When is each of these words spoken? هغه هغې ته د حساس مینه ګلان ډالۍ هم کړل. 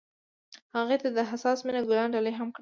هغه 0.75 0.83
هغې 0.83 0.97
ته 1.01 1.07
د 1.17 1.19
حساس 1.31 1.57
مینه 1.65 1.81
ګلان 1.87 2.09
ډالۍ 2.13 2.33
هم 2.35 2.47
کړل. 2.53 2.59